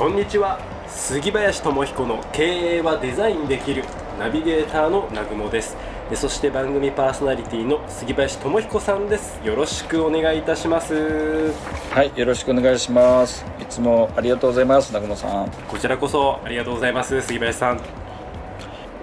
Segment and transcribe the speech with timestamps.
[0.00, 0.58] こんにちは。
[0.88, 3.84] 杉林智彦の経営はデザインできる
[4.18, 5.76] ナビゲーターの南雲です。
[6.10, 9.38] えそして番組パーソナリティの杉林智彦さんです。
[9.44, 11.52] よろしくお願いいたします。
[11.90, 13.44] はい、よろしくお願いします。
[13.60, 15.50] いつもありがとうございます、南雲さん。
[15.68, 17.80] こちらこそありがとうございます杉林さん。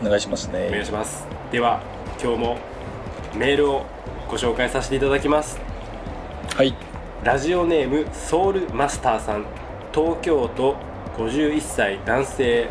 [0.02, 0.84] お願いしますお願いね。
[0.84, 1.28] します。
[1.52, 1.80] では
[2.20, 2.58] 今日も
[3.36, 3.86] メールを
[4.28, 5.60] ご紹介させていただきます。
[6.56, 6.74] はい、
[7.24, 9.46] ラジオネームソウルマスターさん。
[9.94, 10.87] 東京都
[11.18, 12.70] 51歳男性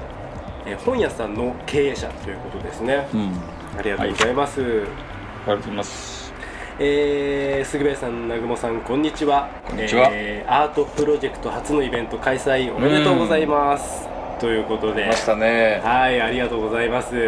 [0.67, 3.21] え本屋さんの経営者ということですねうん、
[3.77, 4.87] あありがとうございます、りが
[5.47, 6.33] とうございます。
[6.79, 9.49] えー、杉林さん、南雲さん、こんにちは。
[9.65, 14.09] こんにちはえーアートプロジェクト初のイベント開催おめでとうございます。
[14.39, 15.81] ということで来ま、したね。
[15.83, 17.15] はい、ありがとうございます。
[17.15, 17.23] うん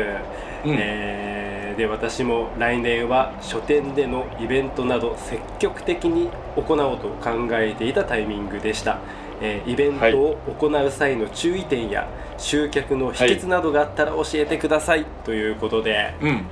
[0.67, 8.99] えーで、私も来年は書店でのイベントなど積極的に行おうと考えていたタイミングでした。
[9.41, 12.09] えーイベントを行う際の注意点や
[12.39, 16.47] 集客の秘訣などがあったら教えてください、ということで、うん、うん、うん、うん。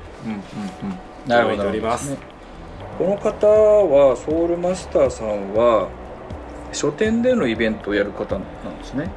[1.26, 1.70] なるほど。
[2.98, 5.88] この方はソウルマスターさんは
[6.72, 9.10] 書店でのイベントをやる方なんですね。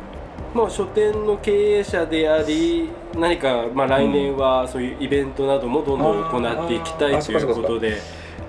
[0.53, 7.97] まあ、書店の経営者であり何か、まあ、来年はそういうイベントなどもどんどん行っていきたいということで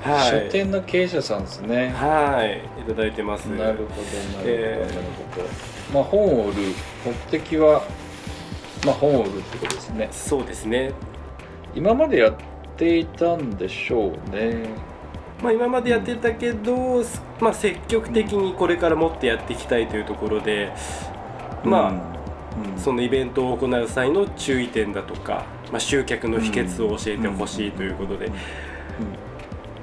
[0.02, 0.30] はい。
[0.46, 1.91] 書店の経営者さんですね。
[1.91, 2.62] はい。
[2.80, 3.46] いただいてます。
[3.46, 3.98] なるほど、なるほど、
[4.44, 4.94] えー。
[4.94, 5.48] なるほど。
[5.92, 6.56] まあ本を売る
[7.05, 7.82] 目的は
[8.84, 10.09] まあ本を売るってことですね。
[10.12, 10.92] そうですね、
[11.75, 12.34] 今までやっ
[12.76, 14.91] ていたんでしょうね。
[15.42, 17.03] まあ、今までやってたけど、
[17.41, 20.70] まあ、積極的にこれからもっとやっていきたいというところで
[21.65, 22.78] まあ、うんうん。
[22.78, 28.31] そのイベントを行う際の注意点だとか、まあ、集客の秘訣を教えてほしいということで、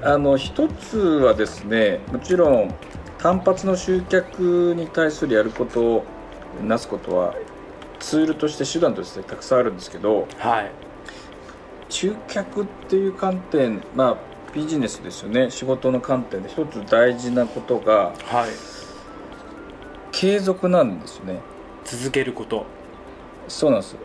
[0.02, 2.74] あの一つはですねもちろん
[3.18, 6.04] 単発の集客に対するやることを
[6.62, 7.34] なすことは
[7.98, 10.70] ツールとして手段としてたくさんあるんですけどはい。
[11.88, 14.16] 集客っていう観点まあ
[14.54, 15.50] ビジネスですよね。
[15.50, 18.50] 仕事の観点で一つ大事なことがはい。
[20.12, 21.40] 継続なんですよね。
[21.84, 22.66] 続けること。
[23.48, 23.96] そうなんです。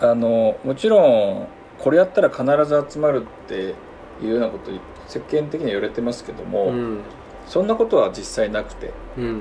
[0.00, 1.48] あのもちろん
[1.78, 3.74] これやったら必ず集まるって
[4.22, 4.70] いうようなこと
[5.08, 7.00] 世間的には言われてますけども、うん。
[7.46, 8.92] そんなことは実際なくて。
[9.16, 9.40] うん。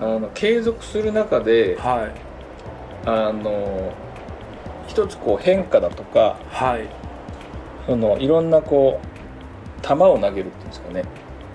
[0.00, 3.08] あの継続する中ではい。
[3.08, 3.92] あの
[4.86, 6.88] 一つこう変化だとかはい。
[7.86, 11.04] そのいろんなこう球を投げるっていうんですかね。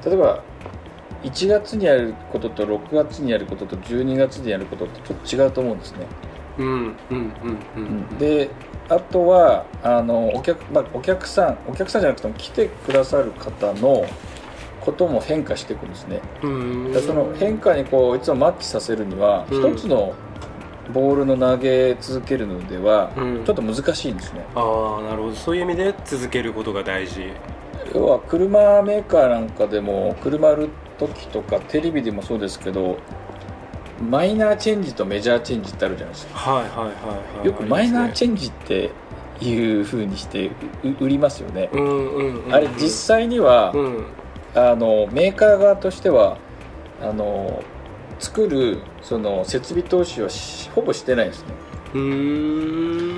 [0.05, 0.43] 例えば
[1.23, 6.05] 1月にやることと6月にやることと12月にやることってちょっと違うと思うんですね。
[6.57, 8.17] うんうんうんうん。
[8.17, 8.49] で
[8.89, 14.05] あとはあのお客,、まあ、お客さんお客さんじゃなくても来てくださる方の
[14.81, 16.21] ことも変化していくんですね。
[16.41, 19.73] その変化にこういつもマッチさせるにはうん。
[19.73, 20.13] 一つの
[20.93, 23.45] ボールの投げ続けるのではうん。
[23.45, 24.45] ちょっと難しいんですね。
[24.55, 25.35] ああなるほど。
[25.35, 27.31] そういう意味で続けることが大事。
[27.93, 32.97] 要は車メーカーなんかでも車売る時とかテレビでもそうですけど
[34.01, 36.37] マイナーチェンジとメジャーチェンジってあるじゃないですか。
[36.37, 36.87] はいはいはい
[37.37, 37.45] はい。
[37.47, 38.91] よくマイナーチェンジって
[39.41, 40.47] いう風にして
[40.83, 42.53] う売りますよね、うんうんうん。
[42.53, 44.05] あれ実際には、うん。
[44.55, 46.37] あのメーカー側としては
[47.01, 47.63] あの
[48.19, 51.53] 作るその設備投資はしほぼしてないんですね。
[51.95, 53.12] うーん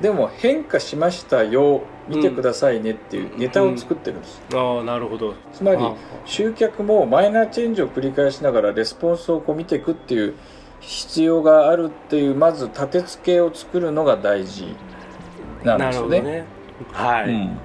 [0.00, 5.34] でも変化しましたよ見てくださいねっていうネタを作ってるんです、ああなるほど。
[5.52, 10.34] つまりあ集客もマイナーチェンジを繰り返しながらレスポンスをこう見ていくっていう
[10.80, 14.76] 必要があるっていうまず立て付けを作るのが大事
[15.64, 16.20] なんなですよね。
[16.20, 16.44] ね。
[16.92, 17.58] はい、うん、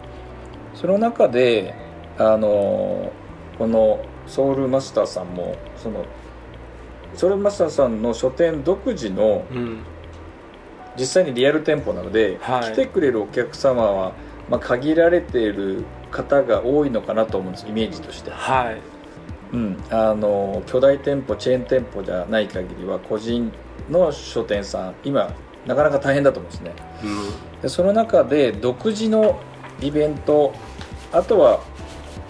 [0.74, 1.76] その中で
[2.18, 3.12] あの
[3.58, 6.06] このソウルマスターさんもその
[7.14, 9.84] ソウルマスターさんの書店独自のうん
[10.98, 12.74] 実際にリアル店舗なので、はい。
[12.74, 14.14] 来てくれるお客様は、
[14.50, 18.82] まあ、限られている方が多いのかなと思うんですイメージとして、はい。
[19.54, 23.52] うん、あの巨大店舗チェーン店舗じゃない限りは個人
[23.90, 25.34] の書店さん今
[25.66, 26.74] なかなか大変だと思うんですね。
[27.04, 27.62] うん。
[27.62, 29.40] でその中で独自の
[29.82, 30.54] イベント
[31.12, 31.62] あとは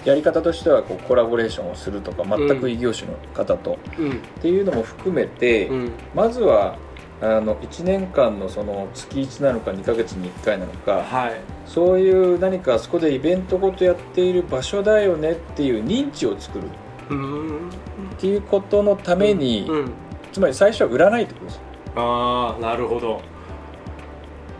[0.03, 4.11] やり方としてはこうコラボレーションをするとか全く異業種の方と、うん。
[4.11, 5.91] っていうのも含めて、うん。
[6.15, 6.77] まずは
[7.21, 11.39] あの1年間のその月1なのか2ヶ月に1回なのかはい。
[11.67, 16.65] そういう何かあそこでイベントごとやっている場所だよねっていう認知を作る。
[16.65, 19.91] っていうことのために、うん
[20.31, 21.61] つまり最初は売らないってことです。
[21.95, 23.21] ああなるほど。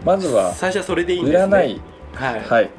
[0.04, 1.40] まずは最初はそれでいいん売ですね。
[1.40, 1.82] らない、
[2.14, 2.40] はい。
[2.42, 2.70] はい、っ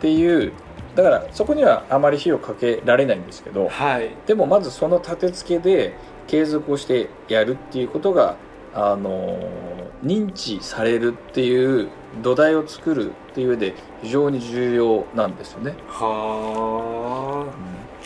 [0.00, 0.52] ていう
[0.94, 4.10] だからそこにはあまり費用かけられないんですけどはい。
[4.26, 5.94] でもまずその立て付けで
[6.26, 8.36] 継続をしてやるっていうことが
[8.74, 9.38] あの
[10.04, 11.88] 認知されるっていう
[12.22, 15.74] 土台を作るっていう上で非常に重要なんですよね。
[15.88, 17.46] は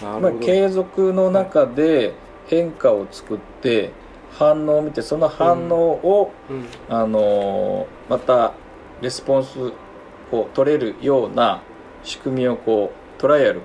[0.03, 0.05] あ。
[0.05, 2.15] なまあ継続の中で
[2.47, 3.93] 変化を作って
[4.33, 6.65] 反応を見てその反応を、うん。
[6.89, 8.53] あのまた
[9.01, 9.73] レスポンス
[10.33, 11.63] を取れるような
[12.05, 13.63] 仕組みをこうトライアルを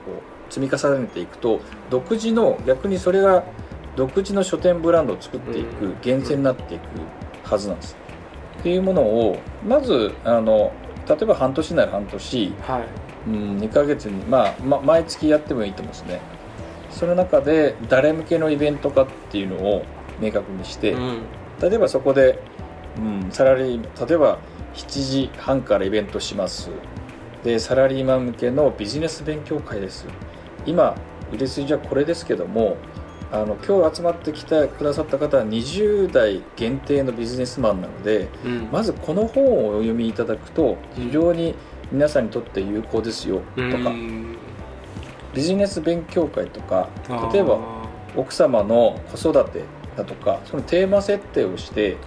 [0.49, 1.59] 積み重ねていくと
[1.89, 3.43] 独自の逆にそれが
[3.95, 5.97] 独自の書店ブランドを作っていくうん。
[6.03, 6.83] 源泉になっていく
[7.43, 7.95] はずなんです。
[8.59, 10.73] っていうものをまずあの
[11.07, 12.87] 例えば半年なら半年はい。
[13.27, 16.21] うん、2ヶ月に、まあ、ま毎月やってもいいと思うんですね。
[16.91, 19.83] その中で誰向けのイベントかっていうのを
[20.19, 21.21] 明確にして、うん。
[21.59, 22.39] 例えばそこで、
[22.97, 24.39] うん、サラリー例えば
[24.75, 26.69] 7時半からイベントします。
[27.43, 30.05] でサラリーマン向けのビジネス勉強会です。
[30.65, 30.95] 今
[31.31, 32.77] 売れ筋はこれですけども
[33.31, 38.69] あの今日集まってきてくださった方は20代限定のビジネスマンなのでうん。
[38.71, 41.55] まずこの本をお読みいただくと非常に
[41.91, 44.37] 皆さんにとって有効ですよとかうん
[45.33, 46.89] ビジネス勉強会とか
[47.33, 47.59] 例えば
[48.15, 49.63] 奥様の子育て
[49.97, 51.97] だとかそのテーマ設定をして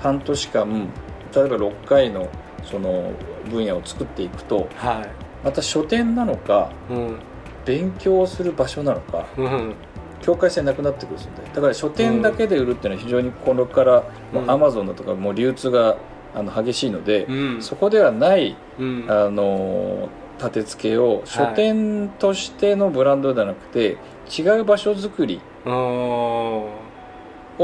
[0.00, 0.88] 半年間
[1.34, 2.30] 例えば6回の
[2.64, 3.12] その
[3.50, 5.06] 分野を作っていくとは
[5.44, 7.18] また書店なのかいうん。
[7.64, 9.74] 勉強する場所なのかうん
[10.22, 14.50] 境界線なくなってくるんでだから書店だけで売るっていうのは非常にこれからうん。
[14.50, 15.96] アマゾンだとかもう流通が
[16.34, 17.62] あの激しいので、うん。
[17.62, 19.06] そこではないうん。
[19.08, 20.08] あの
[20.38, 23.98] 立て付けを書店としてのブランドではなくて
[24.36, 26.70] 違う場所づくりを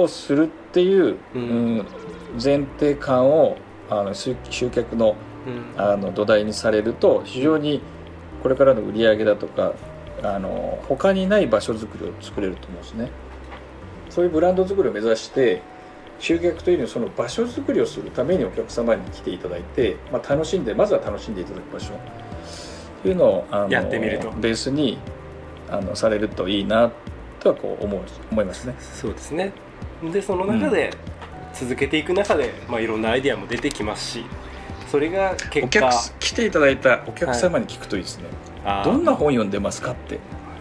[0.06, 1.87] するっていう、ううんん
[2.32, 3.56] 前提感を
[3.90, 5.16] あの集集客の
[5.46, 5.82] うん。
[5.82, 7.81] あの土台にされると非常に
[8.43, 9.72] これからの売り上げだとか
[10.23, 13.11] あの他にない場所づくりを作れると思うんですね。
[14.11, 15.62] そういうブランド作りを目指して
[16.19, 21.93] 集客というのはその場所づくりをするためにお客様に来ていただいて、まあ、楽しんでまずは楽しんでいただく場所。
[23.03, 24.31] というのをあのやってみると。
[24.32, 24.99] ベースに
[25.70, 26.91] あのされるといいな
[27.41, 28.00] とはこう思う
[28.32, 28.75] 思いますね。
[28.81, 29.53] そうですね。
[30.12, 30.91] でその中で
[31.53, 34.25] 続けていく中で、まあ、いろんなアイデアも出てきますし
[34.88, 38.47] それが結お果客来ていただいたお客様に聞くといいですね、あー
[38.84, 40.19] どんな本読んでますかって。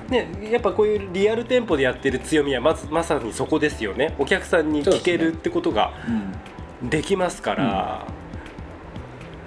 [0.09, 4.15] ね、やっぱこういうリアル店舗でやってる強みはまずまさにそこですよね。
[4.17, 5.91] お客さんに聞けるってことが
[6.81, 8.07] できますから。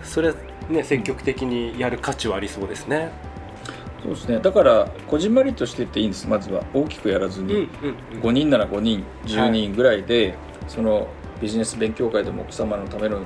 [0.02, 0.34] それは
[0.68, 3.10] ね積極的にやる価値はありそうですね。
[4.02, 4.38] そうですね。
[4.40, 6.28] だからこじんまりとしてっていいんです。
[6.28, 6.62] まずは。
[6.74, 7.68] 大きくやらずうんに、うん。
[8.20, 10.34] 5人なら5人10人ぐらいで、
[10.68, 11.08] その
[11.40, 13.20] ビジネス勉強会でも奥様のための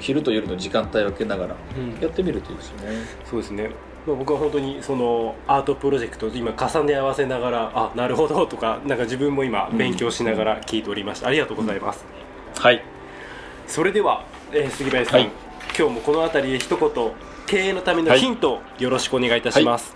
[0.00, 2.00] 昼と夜の時間帯を分けながらうん。
[2.00, 2.96] やってみるといいですよね。
[3.24, 3.64] そうですね。
[3.64, 3.74] まあ
[4.06, 12.04] 僕は本当にそのアートプロジェクトと今重ね合わせながらあなるほどとかなんか自分も今勉強しながら聞いておりました、ありがとうございます、
[12.56, 12.82] はい。
[13.68, 15.30] それでは、えー杉林さん、はい。
[15.78, 16.90] 今日もこの辺りで一言
[17.46, 18.20] 経営のためのはい。
[18.20, 19.94] ヒントをよろしくお願いいたします、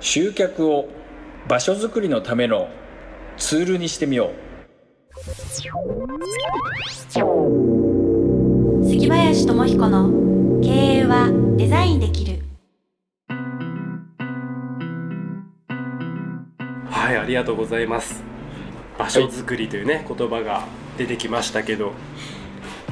[0.00, 0.88] 集客を
[1.48, 2.68] 場所づくりのための
[3.36, 4.30] ツールにしてみよ
[8.84, 10.10] 杉林智彦の
[10.62, 12.31] 経営はデザインできる
[17.32, 18.22] りがとうございます。
[18.98, 20.64] 場所づくりというね、言葉が
[20.98, 21.92] 出てきましたけど、う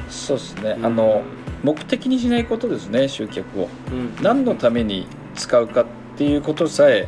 [0.09, 0.85] そうですね、うん。
[0.85, 1.21] あの
[1.63, 3.69] 目的にしないことですね集客を。
[3.91, 4.23] うん。
[4.23, 5.85] 何のために使うかっ
[6.17, 7.07] ていうことさえ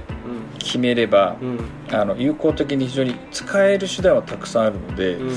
[0.59, 1.59] 決めればうん。
[1.91, 5.35] あの有効的に非常に使える手段はたくさんあるので、うん。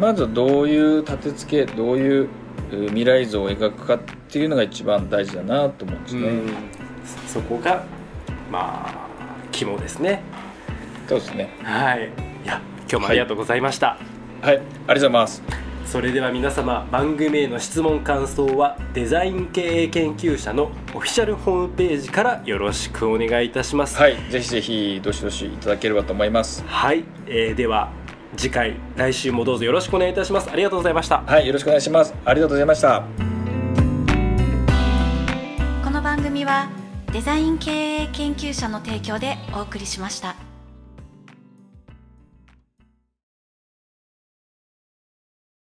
[0.00, 2.28] まずどういう立て付けどういう
[2.70, 4.00] えー未来像を描くかっ
[4.30, 6.52] ていうのが一番大事だなと思うんですね、うん。
[7.26, 7.84] そこが
[8.50, 9.08] まあ
[9.50, 10.22] 肝ですね
[11.08, 11.50] そうですね。
[11.62, 12.10] はい。
[12.44, 13.98] いや今日もありがとうございました、
[14.40, 14.56] はい。
[14.56, 15.42] ありがとうございます。
[15.84, 23.96] それでは皆様番組への質問感想はデザイン経営研究者のオフィシャルホームページからよろしくお願いいたします。
[23.96, 24.16] はい。
[24.30, 26.64] ぜひぜひどしどしいただければと思います。
[26.66, 27.90] はい、えーでは
[28.36, 30.50] 次回来週もどうぞよろしくお願いいたします。
[30.50, 31.22] ありがとうございました。
[31.26, 31.46] はい。
[31.46, 32.14] よろしくお願いします。
[32.24, 33.04] ありがとうございました。
[35.84, 36.70] この番組は
[37.12, 40.51] デザイン経営研究者の提供でお送りしました。